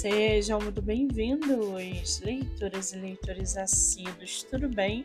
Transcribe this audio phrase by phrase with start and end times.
[0.00, 5.02] Sejam muito bem-vindos, leitoras e leitores assíduos, tudo bem?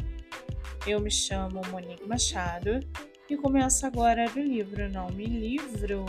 [0.87, 2.79] Eu me chamo Monique Machado
[3.29, 6.05] e começo agora do livro Não Me Livro.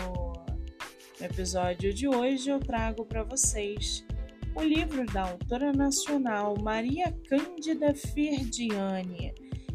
[1.18, 4.06] No episódio de hoje eu trago para vocês
[4.54, 9.34] o livro da autora nacional Maria Cândida Ferdiane,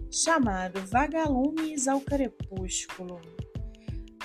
[0.09, 3.19] chamado Vagalumes ao Crepúsculo.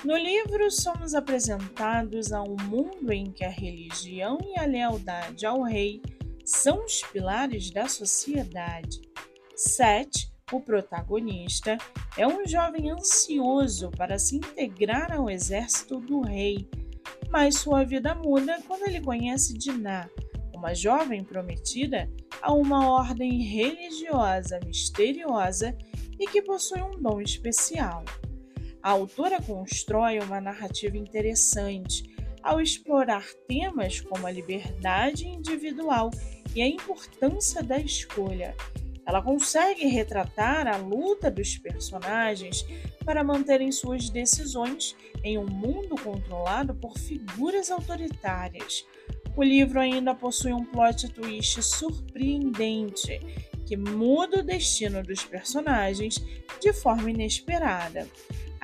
[0.06, 5.62] No livro, somos apresentados a um mundo em que a religião e a lealdade ao
[5.62, 6.00] rei
[6.44, 9.00] são os pilares da sociedade.
[9.56, 11.76] Seth, o protagonista,
[12.16, 16.70] é um jovem ansioso para se integrar ao exército do rei,
[17.28, 20.08] mas sua vida muda quando ele conhece Dinah,
[20.54, 22.08] uma jovem prometida
[22.40, 25.76] a uma ordem religiosa misteriosa
[26.16, 28.04] e que possui um dom especial.
[28.86, 32.08] A autora constrói uma narrativa interessante
[32.40, 36.08] ao explorar temas como a liberdade individual
[36.54, 38.54] e a importância da escolha.
[39.04, 42.64] Ela consegue retratar a luta dos personagens
[43.04, 48.86] para manterem suas decisões em um mundo controlado por figuras autoritárias,
[49.36, 53.20] o livro ainda possui um plot twist surpreendente
[53.66, 56.24] que muda o destino dos personagens
[56.58, 58.08] de forma inesperada.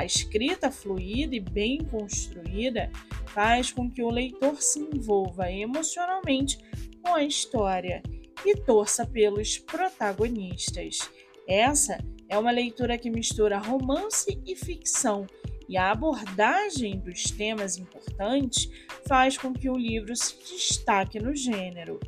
[0.03, 2.91] A escrita fluida e bem construída
[3.27, 6.59] faz com que o leitor se envolva emocionalmente
[7.01, 8.03] com a história
[8.45, 11.09] e torça pelos protagonistas.
[11.47, 15.25] Essa é uma leitura que mistura romance e ficção
[15.69, 18.69] e a abordagem dos temas importantes
[19.07, 22.01] faz com que o livro se destaque no gênero,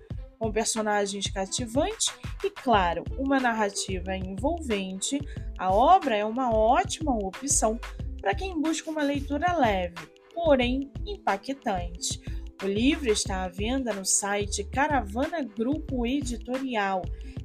[0.45, 2.12] com personagens cativantes
[2.45, 5.19] e, claro, uma narrativa envolvente.
[5.56, 7.81] A obra é uma ótima opção
[8.20, 9.95] para quem busca uma leitura leve,
[10.34, 12.20] porém impactante.
[12.62, 17.01] O livro está à venda no site Caravana Grupo Editorial.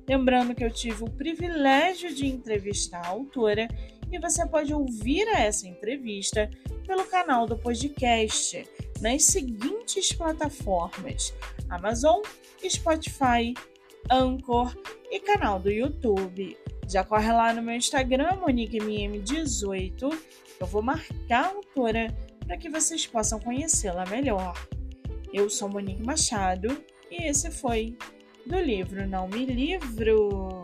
[0.05, 3.69] Lembrando que eu tive o privilégio de entrevistar a autora
[4.11, 6.49] e você pode ouvir essa entrevista
[6.85, 8.67] pelo canal do podcast
[8.99, 11.33] nas seguintes plataformas:
[11.69, 12.21] Amazon,
[12.67, 13.53] Spotify,
[14.09, 14.75] Anchor
[15.11, 16.57] e canal do YouTube.
[16.87, 20.17] Já corre lá no meu Instagram, MoniqueMM18.
[20.59, 22.07] Eu vou marcar a autora
[22.45, 24.55] para que vocês possam conhecê-la melhor.
[25.31, 27.95] Eu sou Monique Machado e esse foi
[28.45, 30.58] do livro Não Me Livro.